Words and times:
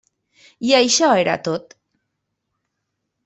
I 0.69 0.73
això 0.77 1.09
era 1.25 1.35
tot. 1.47 1.75